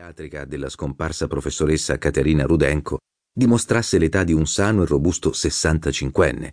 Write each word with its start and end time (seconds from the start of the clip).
psichiatrica 0.00 0.46
della 0.46 0.70
scomparsa 0.70 1.26
professoressa 1.26 1.98
Caterina 1.98 2.44
Rudenko 2.44 2.98
dimostrasse 3.32 3.98
l'età 3.98 4.24
di 4.24 4.32
un 4.32 4.46
sano 4.46 4.82
e 4.82 4.86
robusto 4.86 5.30
65enne. 5.30 6.52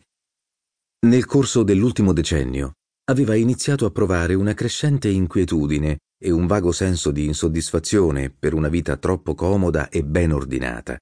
Nel 1.08 1.25
corso 1.25 1.63
dell'ultimo 1.63 2.12
decennio 2.12 2.73
aveva 3.10 3.36
iniziato 3.36 3.86
a 3.86 3.91
provare 3.91 4.33
una 4.33 4.54
crescente 4.54 5.07
inquietudine 5.07 5.99
e 6.21 6.31
un 6.31 6.46
vago 6.46 6.73
senso 6.73 7.12
di 7.12 7.25
insoddisfazione 7.25 8.31
per 8.31 8.54
una 8.54 8.68
vita 8.68 8.97
troppo 8.97 9.33
comoda 9.33 9.88
e 9.90 10.04
ben 10.04 10.34
ordinata. 10.34 10.98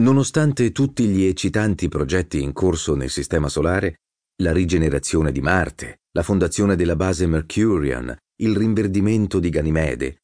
Nonostante 0.00 0.72
tutti 0.72 1.06
gli 1.06 1.24
eccitanti 1.24 1.86
progetti 1.88 2.42
in 2.42 2.52
corso 2.52 2.96
nel 2.96 3.10
Sistema 3.10 3.48
Solare, 3.48 3.98
la 4.42 4.52
rigenerazione 4.52 5.30
di 5.30 5.40
Marte, 5.40 6.00
la 6.10 6.24
fondazione 6.24 6.74
della 6.74 6.96
base 6.96 7.28
Mercurian, 7.28 8.16
il 8.40 8.56
rinverdimento 8.56 9.38
di 9.38 9.50
Ganimede, 9.50 10.23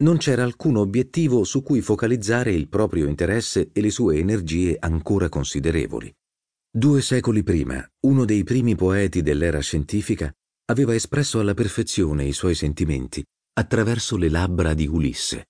non 0.00 0.16
c'era 0.16 0.44
alcun 0.44 0.76
obiettivo 0.76 1.44
su 1.44 1.62
cui 1.62 1.80
focalizzare 1.80 2.52
il 2.52 2.68
proprio 2.68 3.06
interesse 3.06 3.70
e 3.72 3.80
le 3.80 3.90
sue 3.90 4.18
energie 4.18 4.76
ancora 4.78 5.28
considerevoli. 5.28 6.12
Due 6.72 7.02
secoli 7.02 7.42
prima, 7.42 7.86
uno 8.06 8.24
dei 8.24 8.44
primi 8.44 8.76
poeti 8.76 9.22
dell'era 9.22 9.60
scientifica 9.60 10.32
aveva 10.66 10.94
espresso 10.94 11.40
alla 11.40 11.54
perfezione 11.54 12.24
i 12.24 12.32
suoi 12.32 12.54
sentimenti 12.54 13.24
attraverso 13.52 14.16
le 14.16 14.28
labbra 14.28 14.72
di 14.72 14.86
Ulisse. 14.86 15.48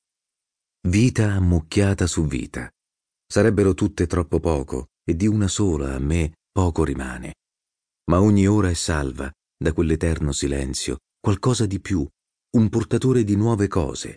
Vita 0.88 1.32
ammucchiata 1.32 2.06
su 2.06 2.24
vita. 2.26 2.70
Sarebbero 3.26 3.74
tutte 3.74 4.06
troppo 4.06 4.40
poco, 4.40 4.88
e 5.04 5.14
di 5.14 5.26
una 5.26 5.46
sola 5.46 5.94
a 5.94 5.98
me 5.98 6.38
poco 6.50 6.82
rimane. 6.82 7.34
Ma 8.10 8.20
ogni 8.20 8.48
ora 8.48 8.70
è 8.70 8.74
salva, 8.74 9.30
da 9.56 9.72
quell'eterno 9.72 10.32
silenzio, 10.32 11.00
qualcosa 11.20 11.66
di 11.66 11.80
più, 11.80 12.04
un 12.56 12.68
portatore 12.70 13.22
di 13.22 13.36
nuove 13.36 13.68
cose, 13.68 14.16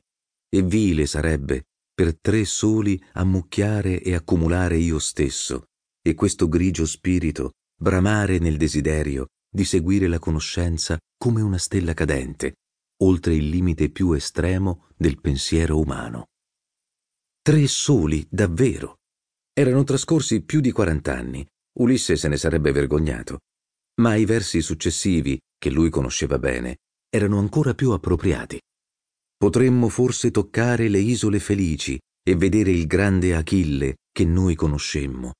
e 0.53 0.61
vile 0.61 1.07
sarebbe 1.07 1.65
per 1.95 2.19
tre 2.19 2.45
soli 2.45 3.03
ammucchiare 3.13 4.01
e 4.01 4.13
accumulare 4.13 4.77
io 4.77 4.99
stesso, 4.99 5.65
e 5.99 6.13
questo 6.13 6.47
grigio 6.47 6.85
spirito 6.85 7.53
bramare 7.75 8.37
nel 8.37 8.57
desiderio 8.57 9.29
di 9.49 9.65
seguire 9.65 10.07
la 10.07 10.19
conoscenza 10.19 10.97
come 11.17 11.41
una 11.41 11.57
stella 11.57 11.95
cadente, 11.95 12.57
oltre 13.01 13.33
il 13.33 13.49
limite 13.49 13.89
più 13.89 14.11
estremo 14.13 14.89
del 14.95 15.19
pensiero 15.19 15.79
umano. 15.79 16.27
Tre 17.41 17.67
soli, 17.67 18.25
davvero. 18.29 18.97
Erano 19.53 19.83
trascorsi 19.83 20.41
più 20.41 20.61
di 20.61 20.71
quarant'anni. 20.71 21.45
Ulisse 21.79 22.15
se 22.15 22.27
ne 22.27 22.37
sarebbe 22.37 22.71
vergognato. 22.71 23.39
Ma 24.01 24.15
i 24.15 24.25
versi 24.25 24.61
successivi, 24.61 25.39
che 25.57 25.69
lui 25.69 25.89
conosceva 25.89 26.39
bene, 26.39 26.77
erano 27.09 27.39
ancora 27.39 27.73
più 27.73 27.91
appropriati 27.91 28.59
potremmo 29.43 29.89
forse 29.89 30.31
toccare 30.31 30.87
le 30.87 30.99
isole 30.99 31.37
felici 31.37 31.99
e 32.25 32.33
vedere 32.37 32.71
il 32.71 32.87
grande 32.87 33.35
Achille 33.35 33.97
che 34.09 34.23
noi 34.23 34.55
conoscemmo. 34.55 35.33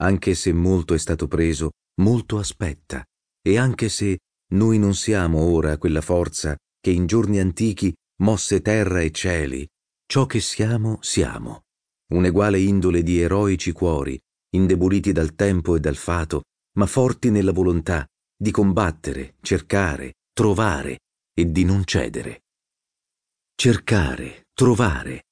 Anche 0.00 0.34
se 0.34 0.54
molto 0.54 0.94
è 0.94 0.98
stato 0.98 1.28
preso, 1.28 1.72
molto 2.00 2.38
aspetta, 2.38 3.04
e 3.46 3.58
anche 3.58 3.90
se 3.90 4.20
noi 4.54 4.78
non 4.78 4.94
siamo 4.94 5.40
ora 5.40 5.76
quella 5.76 6.00
forza 6.00 6.56
che 6.80 6.92
in 6.92 7.04
giorni 7.04 7.40
antichi 7.40 7.92
mosse 8.22 8.62
terra 8.62 9.02
e 9.02 9.10
cieli, 9.10 9.68
ciò 10.06 10.24
che 10.24 10.40
siamo, 10.40 10.96
siamo. 11.02 11.64
Un'eguale 12.14 12.58
indole 12.58 13.02
di 13.02 13.20
eroici 13.20 13.72
cuori, 13.72 14.18
indeboliti 14.56 15.12
dal 15.12 15.34
tempo 15.34 15.76
e 15.76 15.80
dal 15.80 15.96
fato, 15.96 16.44
ma 16.78 16.86
forti 16.86 17.28
nella 17.28 17.52
volontà 17.52 18.06
di 18.34 18.50
combattere, 18.50 19.34
cercare, 19.42 20.14
trovare 20.32 21.00
e 21.34 21.52
di 21.52 21.64
non 21.64 21.84
cedere 21.84 22.41
cercare, 23.54 24.46
trovare. 24.54 25.24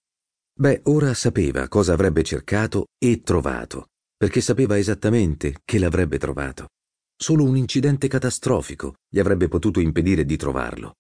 Beh, 0.59 0.83
ora 0.85 1.15
sapeva 1.15 1.69
cosa 1.69 1.95
avrebbe 1.95 2.23
cercato 2.23 2.87
e 2.99 3.23
trovato, 3.23 3.89
perché 4.17 4.41
sapeva 4.41 4.79
esattamente 4.79 5.61
che 5.65 5.79
l'avrebbe 5.79 6.19
trovato. 6.19 6.69
Solo 7.17 7.45
un 7.45 7.57
incidente 7.57 8.09
catastrofico 8.09 8.95
gli 9.09 9.19
avrebbe 9.19 9.48
potuto 9.48 9.80
impedire 9.80 10.25
di 10.25 10.36
trovarlo. 10.36 10.95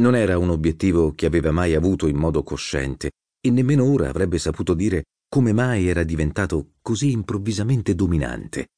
Non 0.00 0.14
era 0.14 0.38
un 0.38 0.50
obiettivo 0.50 1.12
che 1.14 1.26
aveva 1.26 1.52
mai 1.52 1.74
avuto 1.74 2.06
in 2.06 2.16
modo 2.16 2.42
cosciente 2.42 3.10
e 3.40 3.50
nemmeno 3.50 3.84
ora 3.84 4.08
avrebbe 4.08 4.38
saputo 4.38 4.74
dire 4.74 5.04
come 5.28 5.52
mai 5.52 5.88
era 5.88 6.02
diventato 6.02 6.74
così 6.80 7.10
improvvisamente 7.10 7.94
dominante. 7.94 8.68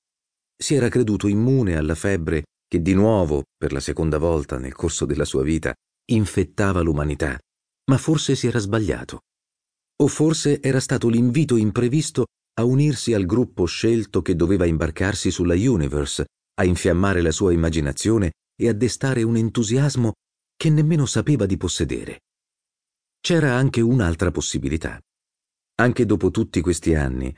Si 0.56 0.75
era 0.75 0.88
creduto 0.88 1.28
immune 1.28 1.76
alla 1.76 1.94
febbre 1.94 2.44
che 2.66 2.82
di 2.82 2.94
nuovo, 2.94 3.44
per 3.56 3.72
la 3.72 3.81
seconda 3.81 4.19
volta 4.19 4.59
nel 4.59 4.75
corso 4.75 5.04
della 5.04 5.25
sua 5.25 5.42
vita, 5.42 5.72
infettava 6.10 6.81
l'umanità 6.81 7.38
ma 7.88 7.98
forse 7.98 8.34
si 8.34 8.47
era 8.47 8.58
sbagliato. 8.58 9.20
O 10.02 10.08
forse 10.08 10.60
era 10.60 10.80
stato 10.80 11.08
l'invito 11.08 11.56
imprevisto 11.56 12.26
a 12.58 12.64
unirsi 12.64 13.14
al 13.14 13.26
gruppo 13.26 13.66
scelto 13.66 14.22
che 14.22 14.34
doveva 14.34 14.64
imbarcarsi 14.64 15.30
sulla 15.30 15.54
Universe, 15.54 16.24
a 16.58 16.64
infiammare 16.64 17.20
la 17.20 17.30
sua 17.30 17.52
immaginazione 17.52 18.32
e 18.58 18.69
a 18.69 18.72
destare 18.72 19.22
un 19.22 19.36
entusiasmo 19.36 20.14
che 20.56 20.70
nemmeno 20.70 21.04
sapeva 21.06 21.47
di 21.47 21.58
possedere. 21.58 22.22
C'era 23.20 23.54
anche 23.54 23.82
un'altra 23.82 24.30
possibilità. 24.30 24.98
Anche 25.78 26.06
dopo 26.06 26.30
tutti 26.30 26.62
questi 26.62 26.94
anni, 26.94 27.30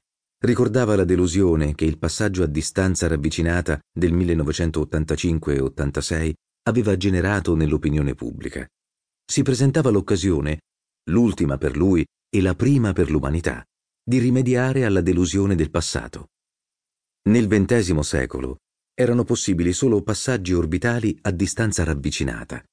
ricordava 0.45 0.95
la 0.95 1.03
delusione 1.05 1.75
che 1.75 1.85
il 1.85 1.99
passaggio 1.99 2.45
a 2.45 2.47
distanza 2.47 3.09
ravvicinata 3.09 3.81
del 3.93 4.15
1985-86 4.15 6.33
aveva 6.69 6.97
generato 6.97 7.57
nell'opinione 7.57 8.15
pubblica 8.15 8.65
si 9.31 9.43
presentava 9.43 9.91
l'occasione, 9.91 10.61
l'ultima 11.11 11.59
per 11.59 11.77
lui 11.77 12.05
e 12.31 12.41
la 12.41 12.55
prima 12.55 12.95
per 12.95 13.11
l'umanità, 13.11 13.63
di 14.03 14.19
rimediare 14.19 14.87
alla 14.87 15.03
delusione 15.03 15.55
del 15.55 15.71
passato. 15.71 16.29
Nel 17.29 17.47
XX 17.47 17.99
secolo 18.01 18.57
erano 18.95 19.25
possibili 19.25 19.75
solo 19.75 20.03
passaggi 20.03 20.55
orbitali 20.55 21.17
a 21.23 21.31
distanza 21.31 21.85
ravvicinata. 21.85 22.65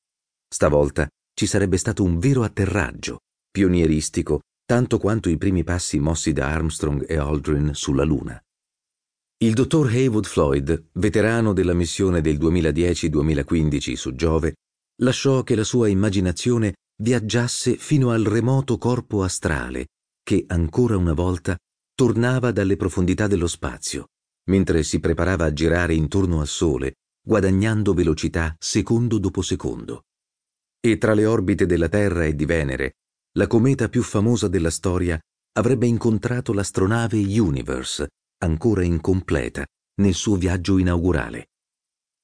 Stavolta 0.48 1.10
ci 1.34 1.46
sarebbe 1.46 1.78
stato 1.78 2.04
un 2.04 2.20
vero 2.20 2.44
atterraggio, 2.44 3.20
pionieristico, 3.52 4.40
tanto 4.64 4.98
quanto 4.98 5.30
i 5.30 5.38
primi 5.38 5.66
passi 5.66 6.00
mossi 6.00 6.32
da 6.32 6.48
Armstrong 6.48 7.06
e 7.08 7.18
Aldrin 7.18 7.72
sulla 7.74 8.06
Luna. 8.06 8.42
Il 9.44 9.54
dottor 9.54 9.88
Haywood 9.88 10.26
Floyd, 10.26 10.88
veterano 10.94 11.52
della 11.52 11.74
missione 11.74 12.22
del 12.22 12.38
2010-2015 12.38 13.94
su 13.96 14.16
Giove, 14.16 14.56
lasciò 15.02 15.44
che 15.44 15.56
la 15.56 15.64
sua 15.64 15.88
immaginazione 15.88 16.76
viaggiasse 17.02 17.76
fino 17.76 18.12
al 18.12 18.24
remoto 18.24 18.78
corpo 18.78 19.24
astrale 19.24 19.88
che 20.24 20.46
ancora 20.48 20.98
una 20.98 21.14
volta 21.14 21.56
tornava 21.94 22.52
dalle 22.52 22.78
profondità 22.78 23.28
dello 23.28 23.48
spazio, 23.48 24.08
mentre 24.50 24.82
si 24.84 25.00
preparava 25.00 25.46
a 25.46 25.54
girare 25.54 25.94
intorno 25.94 26.40
al 26.40 26.48
Sole, 26.48 26.94
guadagnando 27.22 27.94
velocità 27.94 28.56
secondo 28.58 29.20
dopo 29.20 29.42
secondo. 29.42 30.04
E 30.80 30.98
tra 30.98 31.14
le 31.14 31.26
orbite 31.26 31.66
della 31.66 31.90
Terra 31.90 32.26
e 32.26 32.36
di 32.36 32.46
Venere, 32.46 32.94
la 33.38 33.46
cometa 33.46 33.88
più 33.88 34.02
famosa 34.02 34.48
della 34.48 34.72
storia 34.72 35.20
avrebbe 35.58 35.86
incontrato 35.86 36.54
l'astronave 36.54 37.18
Universe, 37.18 38.10
ancora 38.44 38.84
incompleta, 38.84 39.66
nel 40.02 40.14
suo 40.14 40.36
viaggio 40.38 40.78
inaugurale. 40.78 41.50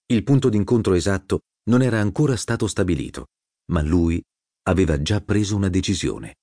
Il 0.08 0.24
punto 0.24 0.50
d'incontro 0.50 0.94
esatto 0.96 1.42
non 1.64 1.82
era 1.82 2.00
ancora 2.00 2.36
stato 2.36 2.68
stabilito, 2.68 3.28
ma 3.72 3.82
lui 3.82 4.22
aveva 4.64 5.02
già 5.02 5.22
preso 5.22 5.56
una 5.56 5.70
decisione. 5.70 6.38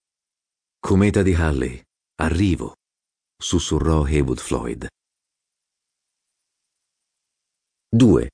Cometa 0.79 1.23
di 1.23 1.35
Halley, 1.35 1.83
arrivo, 2.21 2.77
sussurrò 3.37 4.05
Haywood 4.05 4.39
Floyd. 4.39 4.87
2. 7.91 8.31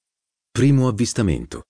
Primo 0.51 0.89
avvistamento. 0.89 1.63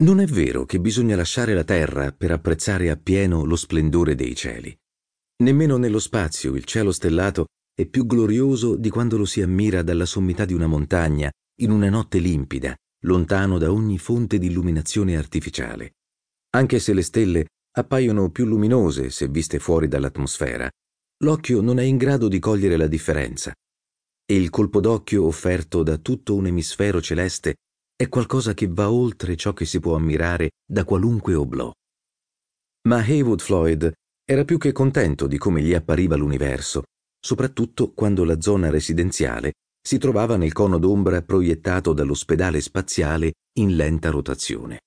Non 0.00 0.20
è 0.20 0.24
vero 0.24 0.64
che 0.64 0.80
bisogna 0.80 1.14
lasciare 1.14 1.52
la 1.52 1.64
Terra 1.64 2.12
per 2.12 2.30
apprezzare 2.30 2.88
appieno 2.88 3.44
lo 3.44 3.56
splendore 3.56 4.14
dei 4.14 4.34
cieli. 4.34 4.74
Nemmeno 5.42 5.76
nello 5.76 5.98
spazio 5.98 6.54
il 6.54 6.64
cielo 6.64 6.90
stellato 6.90 7.46
è 7.74 7.86
più 7.86 8.06
glorioso 8.06 8.76
di 8.76 8.88
quando 8.88 9.18
lo 9.18 9.26
si 9.26 9.42
ammira 9.42 9.82
dalla 9.82 10.06
sommità 10.06 10.46
di 10.46 10.54
una 10.54 10.66
montagna 10.66 11.30
in 11.60 11.70
una 11.70 11.90
notte 11.90 12.18
limpida 12.18 12.74
lontano 13.04 13.58
da 13.58 13.72
ogni 13.72 13.98
fonte 13.98 14.38
di 14.38 14.46
illuminazione 14.46 15.16
artificiale. 15.16 15.94
Anche 16.50 16.78
se 16.78 16.92
le 16.92 17.02
stelle 17.02 17.46
appaiono 17.72 18.30
più 18.30 18.44
luminose 18.44 19.10
se 19.10 19.28
viste 19.28 19.58
fuori 19.58 19.88
dall'atmosfera, 19.88 20.68
l'occhio 21.22 21.60
non 21.60 21.78
è 21.78 21.82
in 21.82 21.96
grado 21.96 22.28
di 22.28 22.38
cogliere 22.38 22.76
la 22.76 22.86
differenza. 22.86 23.54
E 24.24 24.36
il 24.36 24.50
colpo 24.50 24.80
d'occhio 24.80 25.24
offerto 25.24 25.82
da 25.82 25.96
tutto 25.98 26.34
un 26.34 26.46
emisfero 26.46 27.00
celeste 27.00 27.56
è 27.96 28.08
qualcosa 28.08 28.54
che 28.54 28.68
va 28.68 28.90
oltre 28.90 29.36
ciò 29.36 29.52
che 29.52 29.64
si 29.64 29.78
può 29.80 29.94
ammirare 29.94 30.50
da 30.64 30.84
qualunque 30.84 31.34
oblò. 31.34 31.72
Ma 32.88 32.96
Haywood 32.96 33.40
Floyd 33.40 33.92
era 34.24 34.44
più 34.44 34.58
che 34.58 34.72
contento 34.72 35.26
di 35.26 35.36
come 35.36 35.60
gli 35.62 35.74
appariva 35.74 36.16
l'universo, 36.16 36.84
soprattutto 37.18 37.92
quando 37.92 38.24
la 38.24 38.40
zona 38.40 38.70
residenziale 38.70 39.52
si 39.80 39.98
trovava 39.98 40.36
nel 40.36 40.52
cono 40.52 40.78
d'ombra 40.78 41.22
proiettato 41.22 41.92
dall'ospedale 41.92 42.60
spaziale 42.60 43.32
in 43.58 43.76
lenta 43.76 44.10
rotazione. 44.10 44.80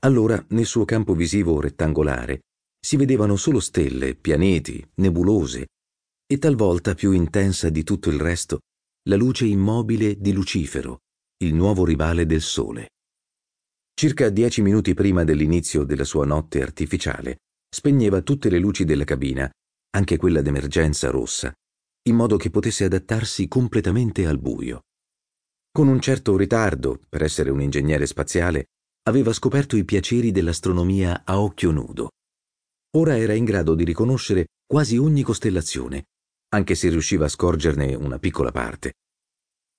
Allora, 0.00 0.42
nel 0.50 0.66
suo 0.66 0.84
campo 0.84 1.14
visivo 1.14 1.60
rettangolare, 1.60 2.40
si 2.80 2.96
vedevano 2.96 3.36
solo 3.36 3.60
stelle, 3.60 4.14
pianeti, 4.14 4.84
nebulose, 4.96 5.66
e 6.26 6.38
talvolta 6.38 6.94
più 6.94 7.12
intensa 7.12 7.68
di 7.68 7.82
tutto 7.82 8.08
il 8.08 8.18
resto, 8.18 8.60
la 9.08 9.16
luce 9.16 9.44
immobile 9.44 10.18
di 10.18 10.32
Lucifero, 10.32 11.00
il 11.42 11.54
nuovo 11.54 11.84
rivale 11.84 12.26
del 12.26 12.40
Sole. 12.40 12.88
Circa 13.94 14.30
dieci 14.30 14.62
minuti 14.62 14.94
prima 14.94 15.24
dell'inizio 15.24 15.84
della 15.84 16.04
sua 16.04 16.24
notte 16.24 16.62
artificiale, 16.62 17.38
spegneva 17.68 18.22
tutte 18.22 18.48
le 18.48 18.58
luci 18.58 18.84
della 18.84 19.04
cabina, 19.04 19.50
anche 19.90 20.16
quella 20.16 20.40
d'emergenza 20.40 21.10
rossa, 21.10 21.52
in 22.02 22.16
modo 22.16 22.36
che 22.36 22.50
potesse 22.50 22.84
adattarsi 22.84 23.46
completamente 23.48 24.26
al 24.26 24.38
buio. 24.38 24.82
Con 25.70 25.88
un 25.88 26.00
certo 26.00 26.36
ritardo, 26.36 27.00
per 27.08 27.22
essere 27.22 27.50
un 27.50 27.60
ingegnere 27.60 28.06
spaziale, 28.06 28.66
aveva 29.04 29.32
scoperto 29.32 29.76
i 29.76 29.84
piaceri 29.84 30.30
dell'astronomia 30.30 31.22
a 31.24 31.40
occhio 31.40 31.70
nudo. 31.70 32.10
Ora 32.96 33.16
era 33.16 33.34
in 33.34 33.44
grado 33.44 33.74
di 33.74 33.84
riconoscere 33.84 34.46
quasi 34.66 34.96
ogni 34.96 35.22
costellazione, 35.22 36.06
anche 36.48 36.74
se 36.74 36.88
riusciva 36.88 37.26
a 37.26 37.28
scorgerne 37.28 37.94
una 37.94 38.18
piccola 38.18 38.50
parte. 38.50 38.94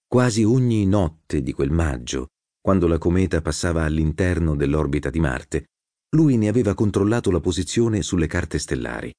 Quasi 0.08 0.44
ogni 0.44 0.86
notte 0.86 1.42
di 1.42 1.52
quel 1.54 1.72
maggio, 1.72 2.28
quando 2.62 2.88
la 2.88 2.98
cometa 2.98 3.42
passava 3.42 3.84
all'interno 3.84 4.56
dell'orbita 4.56 5.10
di 5.10 5.20
Marte, 5.20 5.66
lui 6.16 6.38
ne 6.38 6.48
aveva 6.48 6.74
controllato 6.74 7.32
la 7.32 7.40
posizione 7.40 8.02
sulle 8.02 8.28
carte 8.28 8.60
stellari. 8.60 9.12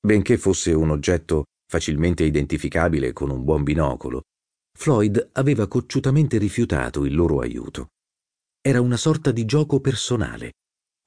Benché 0.00 0.38
fosse 0.38 0.72
un 0.72 0.90
oggetto 0.90 1.44
facilmente 1.70 2.24
identificabile 2.24 3.12
con 3.12 3.30
un 3.30 3.44
buon 3.44 3.62
binocolo, 3.62 4.22
Floyd 4.76 5.30
aveva 5.34 5.68
cocciutamente 5.68 6.36
rifiutato 6.36 7.04
il 7.04 7.14
loro 7.14 7.38
aiuto. 7.38 7.90
Era 8.60 8.80
una 8.80 8.96
sorta 8.96 9.30
di 9.30 9.44
gioco 9.44 9.78
personale. 9.78 10.54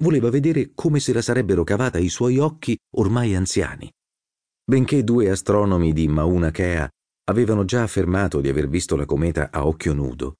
Voleva 0.01 0.29
vedere 0.29 0.71
come 0.73 1.01
se 1.01 1.11
la 1.11 1.21
sarebbero 1.21 1.65
cavata 1.65 1.99
i 1.99 2.07
suoi 2.07 2.37
occhi 2.37 2.77
ormai 2.95 3.35
anziani. 3.35 3.91
Benché 4.63 5.03
due 5.03 5.29
astronomi 5.29 5.91
di 5.91 6.07
Mauna 6.07 6.49
Kea 6.49 6.87
avevano 7.25 7.65
già 7.65 7.83
affermato 7.83 8.39
di 8.39 8.47
aver 8.47 8.69
visto 8.69 8.95
la 8.95 9.05
cometa 9.05 9.51
a 9.51 9.67
occhio 9.67 9.93
nudo, 9.93 10.35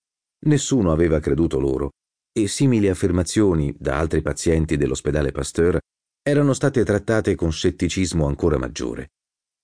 nessuno 0.46 0.94
aveva 0.94 1.20
creduto 1.20 1.60
loro, 1.60 1.90
e 2.32 2.48
simili 2.48 2.88
affermazioni 2.88 3.76
da 3.78 3.98
altri 4.00 4.22
pazienti 4.22 4.78
dell'ospedale 4.78 5.34
Pasteur 5.34 5.80
erano 6.26 6.54
state 6.54 6.86
trattate 6.86 7.36
con 7.36 7.52
scetticismo 7.52 8.26
ancora 8.26 8.58
maggiore. 8.58 9.10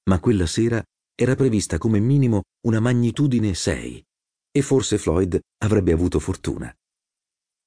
Ma 0.08 0.20
quella 0.20 0.46
sera 0.46 0.84
era 1.16 1.36
prevista 1.36 1.78
come 1.78 2.00
minimo 2.00 2.44
una 2.66 2.80
magnitudine 2.80 3.54
6 3.54 4.04
e 4.52 4.62
forse 4.62 4.98
Floyd 4.98 5.40
avrebbe 5.64 5.92
avuto 5.92 6.20
fortuna. 6.20 6.74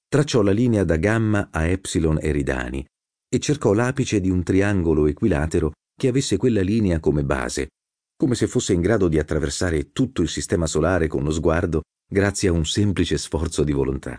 Tracciò 0.09 0.43
la 0.43 0.53
linea 0.53 0.85
da 0.85 0.97
gamma 0.97 1.49
a 1.51 1.67
epsilon 1.67 2.19
eridani 2.21 2.85
e 3.29 3.39
cercò 3.39 3.73
l'apice 3.73 4.21
di 4.21 4.29
un 4.29 4.43
triangolo 4.43 5.07
equilatero 5.07 5.73
che 5.95 6.09
avesse 6.09 6.37
quella 6.37 6.61
linea 6.61 7.01
come 7.01 7.25
base, 7.25 7.69
come 8.17 8.35
se 8.35 8.47
fosse 8.47 8.73
in 8.73 8.81
grado 8.81 9.09
di 9.09 9.19
attraversare 9.19 9.93
tutto 9.93 10.23
il 10.23 10.29
sistema 10.29 10.67
solare 10.67 11.07
con 11.07 11.23
lo 11.23 11.31
sguardo 11.31 11.83
grazie 12.07 12.49
a 12.49 12.53
un 12.53 12.67
semplice 12.67 13.17
sforzo 13.17 13.65
di 13.65 13.73
volontà. 13.73 14.19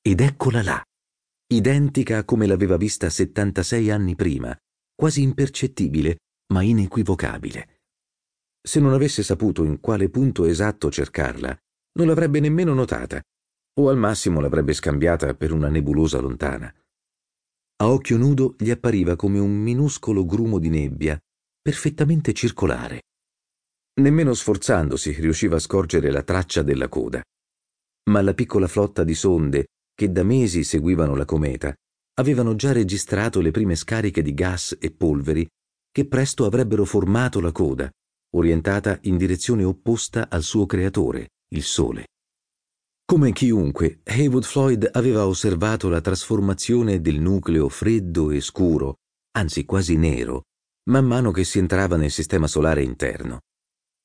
Ed 0.00 0.20
eccola 0.20 0.62
là, 0.62 0.82
identica 1.52 2.24
come 2.24 2.46
l'aveva 2.46 2.76
vista 2.76 3.08
76 3.08 3.90
anni 3.90 4.16
prima, 4.16 4.56
quasi 4.94 5.22
impercettibile, 5.22 6.16
ma 6.52 6.62
inequivocabile. 6.62 7.80
Se 8.62 8.78
non 8.78 8.92
avesse 8.92 9.22
saputo 9.22 9.64
in 9.64 9.80
quale 9.80 10.10
punto 10.10 10.44
esatto 10.44 10.90
cercarla, 10.90 11.56
non 11.94 12.06
l'avrebbe 12.06 12.38
nemmeno 12.38 12.74
notata, 12.74 13.20
o 13.80 13.88
al 13.88 13.96
massimo 13.96 14.38
l'avrebbe 14.40 14.74
scambiata 14.74 15.34
per 15.34 15.50
una 15.50 15.68
nebulosa 15.68 16.20
lontana. 16.20 16.72
A 17.76 17.88
occhio 17.88 18.18
nudo 18.18 18.54
gli 18.58 18.70
appariva 18.70 19.16
come 19.16 19.38
un 19.38 19.50
minuscolo 19.50 20.24
grumo 20.24 20.58
di 20.58 20.68
nebbia, 20.68 21.18
perfettamente 21.60 22.32
circolare. 22.34 23.00
Nemmeno 24.00 24.34
sforzandosi 24.34 25.12
riusciva 25.12 25.56
a 25.56 25.60
scorgere 25.60 26.10
la 26.10 26.22
traccia 26.22 26.62
della 26.62 26.88
coda. 26.88 27.22
Ma 28.10 28.20
la 28.20 28.34
piccola 28.34 28.68
flotta 28.68 29.04
di 29.04 29.14
sonde 29.14 29.66
che 29.94 30.12
da 30.12 30.22
mesi 30.22 30.64
seguivano 30.64 31.14
la 31.14 31.24
cometa 31.24 31.74
avevano 32.14 32.54
già 32.54 32.72
registrato 32.72 33.40
le 33.40 33.50
prime 33.50 33.74
scariche 33.74 34.22
di 34.22 34.34
gas 34.34 34.76
e 34.78 34.90
polveri 34.90 35.46
che 35.92 36.08
presto 36.08 36.46
avrebbero 36.46 36.84
formato 36.84 37.38
la 37.40 37.52
coda 37.52 37.90
orientata 38.34 38.98
in 39.02 39.16
direzione 39.16 39.62
opposta 39.62 40.28
al 40.30 40.42
suo 40.42 40.64
creatore, 40.66 41.32
il 41.48 41.62
Sole. 41.62 42.06
Come 43.04 43.32
chiunque, 43.32 44.00
Haywood 44.04 44.44
Floyd 44.44 44.88
aveva 44.90 45.26
osservato 45.26 45.88
la 45.90 46.00
trasformazione 46.00 47.00
del 47.00 47.20
nucleo 47.20 47.68
freddo 47.68 48.30
e 48.30 48.40
scuro, 48.40 49.00
anzi 49.36 49.66
quasi 49.66 49.96
nero, 49.96 50.44
man 50.88 51.04
mano 51.04 51.30
che 51.30 51.44
si 51.44 51.58
entrava 51.58 51.96
nel 51.96 52.10
sistema 52.10 52.46
solare 52.46 52.82
interno. 52.82 53.40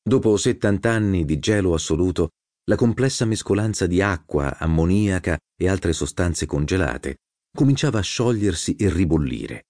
Dopo 0.04 0.36
70 0.36 0.92
anni 0.92 1.24
di 1.24 1.40
gelo 1.40 1.74
assoluto, 1.74 2.32
la 2.70 2.76
complessa 2.76 3.24
mescolanza 3.24 3.88
di 3.88 4.02
acqua, 4.02 4.58
ammoniaca 4.58 5.38
e 5.56 5.70
altre 5.70 5.94
sostanze 5.94 6.46
congelate 6.46 7.20
cominciava 7.56 8.00
a 8.00 8.04
sciogliersi 8.04 8.76
e 8.76 8.90
ribollire. 8.90 9.67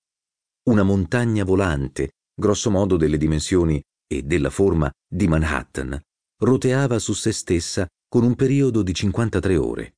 Una 0.68 0.84
montagna 0.84 1.46
volante, 1.46 2.10
grosso 2.36 2.70
modo 2.70 2.98
delle 2.98 3.18
dimensioni 3.18 3.82
e 4.06 4.24
della 4.24 4.50
forma 4.50 4.92
di 5.10 5.26
Manhattan, 5.26 5.98
roteava 6.44 7.00
su 7.00 7.14
se 7.14 7.32
stessa 7.32 7.88
con 8.06 8.26
un 8.26 8.36
periodo 8.36 8.84
di 8.84 8.94
53 8.94 9.56
ore. 9.56 9.94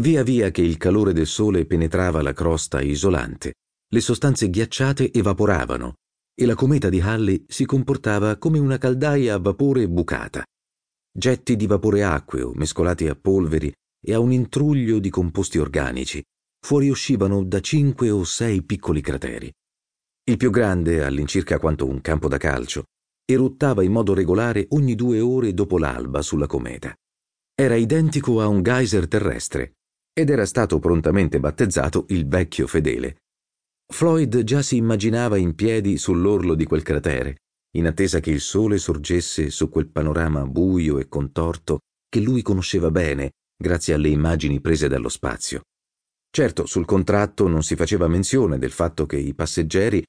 Via 0.00 0.24
via 0.24 0.50
che 0.50 0.62
il 0.62 0.78
calore 0.78 1.12
del 1.12 1.28
sole 1.28 1.64
penetrava 1.64 2.22
la 2.22 2.32
crosta 2.32 2.80
isolante, 2.80 3.54
le 3.88 4.00
sostanze 4.00 4.50
ghiacciate 4.50 5.12
evaporavano 5.12 5.94
e 6.34 6.44
la 6.44 6.56
cometa 6.56 6.88
di 6.88 7.00
Halley 7.00 7.44
si 7.46 7.64
comportava 7.64 8.36
come 8.36 8.58
una 8.58 8.78
caldaia 8.78 9.34
a 9.34 9.38
vapore 9.38 9.88
bucata. 9.88 10.44
Getti 11.12 11.54
di 11.54 11.68
vapore 11.68 12.02
acqueo 12.02 12.50
mescolati 12.54 13.06
a 13.06 13.14
polveri 13.14 13.72
e 14.04 14.12
a 14.12 14.18
un 14.18 14.32
intruglio 14.32 14.98
di 14.98 15.08
composti 15.08 15.58
organici 15.58 16.20
fuoriuscivano 16.66 17.44
da 17.44 17.60
cinque 17.60 18.10
o 18.10 18.24
sei 18.24 18.64
piccoli 18.64 19.00
crateri. 19.00 19.52
Il 20.30 20.36
più 20.36 20.50
grande, 20.50 21.02
all'incirca 21.02 21.58
quanto 21.58 21.88
un 21.88 22.00
campo 22.00 22.28
da 22.28 22.36
calcio, 22.36 22.84
eruttava 23.24 23.82
in 23.82 23.90
modo 23.90 24.14
regolare 24.14 24.64
ogni 24.70 24.94
due 24.94 25.18
ore 25.18 25.52
dopo 25.54 25.76
l'alba 25.76 26.22
sulla 26.22 26.46
cometa. 26.46 26.94
Era 27.52 27.74
identico 27.74 28.40
a 28.40 28.46
un 28.46 28.62
geyser 28.62 29.08
terrestre 29.08 29.72
ed 30.12 30.30
era 30.30 30.46
stato 30.46 30.78
prontamente 30.78 31.40
battezzato 31.40 32.04
il 32.10 32.28
vecchio 32.28 32.68
fedele. 32.68 33.16
Floyd 33.92 34.44
già 34.44 34.62
si 34.62 34.76
immaginava 34.76 35.36
in 35.36 35.56
piedi 35.56 35.98
sull'orlo 35.98 36.54
di 36.54 36.64
quel 36.64 36.84
cratere, 36.84 37.38
in 37.76 37.88
attesa 37.88 38.20
che 38.20 38.30
il 38.30 38.40
sole 38.40 38.78
sorgesse 38.78 39.50
su 39.50 39.68
quel 39.68 39.88
panorama 39.88 40.46
buio 40.46 41.00
e 41.00 41.08
contorto 41.08 41.80
che 42.08 42.20
lui 42.20 42.42
conosceva 42.42 42.92
bene 42.92 43.32
grazie 43.60 43.94
alle 43.94 44.10
immagini 44.10 44.60
prese 44.60 44.86
dallo 44.86 45.08
spazio. 45.08 45.62
Certo, 46.32 46.66
sul 46.66 46.84
contratto 46.84 47.48
non 47.48 47.64
si 47.64 47.74
faceva 47.74 48.06
menzione 48.06 48.58
del 48.58 48.70
fatto 48.70 49.06
che 49.06 49.16
i 49.16 49.34
passeggeri 49.34 50.00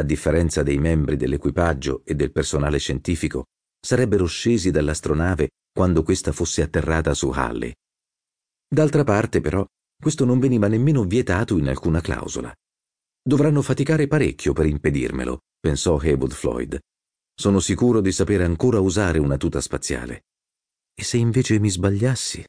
a 0.00 0.02
differenza 0.02 0.62
dei 0.62 0.78
membri 0.78 1.16
dell'equipaggio 1.16 2.02
e 2.04 2.14
del 2.14 2.32
personale 2.32 2.78
scientifico, 2.78 3.44
sarebbero 3.78 4.26
scesi 4.26 4.70
dall'astronave 4.70 5.50
quando 5.72 6.02
questa 6.02 6.32
fosse 6.32 6.62
atterrata 6.62 7.14
su 7.14 7.30
Halley. 7.30 7.72
D'altra 8.66 9.04
parte, 9.04 9.40
però, 9.40 9.64
questo 10.00 10.24
non 10.24 10.38
veniva 10.38 10.68
nemmeno 10.68 11.04
vietato 11.04 11.58
in 11.58 11.68
alcuna 11.68 12.00
clausola. 12.00 12.52
Dovranno 13.22 13.62
faticare 13.62 14.06
parecchio 14.06 14.52
per 14.52 14.66
impedirmelo, 14.66 15.40
pensò 15.60 15.98
Haywood 15.98 16.32
Floyd. 16.32 16.78
Sono 17.34 17.60
sicuro 17.60 18.00
di 18.00 18.12
sapere 18.12 18.44
ancora 18.44 18.80
usare 18.80 19.18
una 19.18 19.36
tuta 19.36 19.60
spaziale. 19.60 20.24
E 20.94 21.04
se 21.04 21.18
invece 21.18 21.58
mi 21.58 21.70
sbagliassi? 21.70 22.44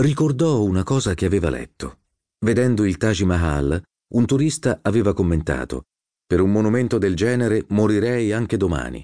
Ricordò 0.00 0.62
una 0.62 0.84
cosa 0.84 1.14
che 1.14 1.26
aveva 1.26 1.50
letto. 1.50 2.00
Vedendo 2.44 2.84
il 2.84 2.96
Taj 2.96 3.22
Mahal, 3.22 3.82
un 4.14 4.26
turista 4.26 4.78
aveva 4.82 5.12
commentato 5.12 5.86
per 6.28 6.42
un 6.42 6.52
monumento 6.52 6.98
del 6.98 7.16
genere 7.16 7.64
morirei 7.68 8.32
anche 8.32 8.58
domani. 8.58 9.02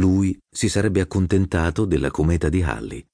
Lui 0.00 0.36
si 0.50 0.68
sarebbe 0.68 1.00
accontentato 1.00 1.84
della 1.84 2.10
cometa 2.10 2.48
di 2.48 2.60
Halley. 2.60 3.06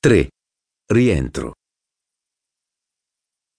3. 0.00 0.28
Rientro. 0.86 1.54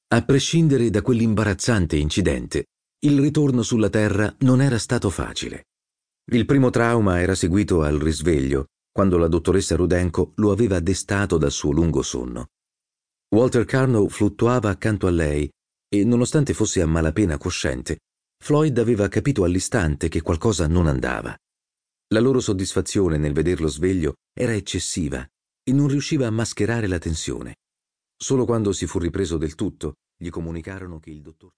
A 0.10 0.22
prescindere 0.26 0.90
da 0.90 1.02
quell'imbarazzante 1.02 1.96
incidente, 1.96 2.66
il 3.06 3.18
ritorno 3.22 3.62
sulla 3.62 3.90
Terra 3.90 4.36
non 4.40 4.62
era 4.62 4.80
stato 4.80 5.10
facile. 5.10 5.68
Il 6.30 6.46
primo 6.46 6.72
trauma 6.72 7.22
era 7.22 7.36
seguito 7.36 7.84
al 7.84 8.00
risveglio, 8.00 8.66
quando 8.92 9.18
la 9.18 9.30
dottoressa 9.30 9.78
Rudenko 9.78 10.34
lo 10.36 10.52
aveva 10.52 10.82
destato 10.82 11.38
dal 11.38 11.52
suo 11.52 11.72
lungo 11.72 12.02
sonno. 12.02 12.48
Walter 13.34 13.64
Carnow 13.64 14.10
fluttuava 14.10 14.70
accanto 14.70 15.08
a 15.08 15.12
lei 15.12 15.50
e 15.90 16.06
nonostante 16.06 16.54
fosse 16.54 16.82
a 16.82 16.86
malapena 16.86 17.38
cosciente, 17.38 18.00
Floyd 18.42 18.78
aveva 18.78 19.08
capito 19.08 19.44
all'istante 19.44 20.08
che 20.08 20.22
qualcosa 20.22 20.68
non 20.68 20.88
andava. 20.88 21.36
La 22.12 22.20
loro 22.20 22.40
soddisfazione 22.40 23.18
nel 23.18 23.34
vederlo 23.34 23.68
sveglio 23.68 24.16
era 24.34 24.54
eccessiva 24.54 25.28
e 25.64 25.74
non 25.74 25.88
riusciva 25.88 26.28
a 26.28 26.32
mascherare 26.32 26.88
la 26.88 27.00
tensione. 27.00 27.58
Solo 28.16 28.46
quando 28.46 28.72
si 28.74 28.86
fu 28.86 29.00
ripreso 29.00 29.38
del 29.38 29.56
tutto 29.56 29.96
gli 30.22 30.30
comunicarono 30.30 31.00
che 31.00 31.12
il 31.12 31.22
dottor 31.22 31.48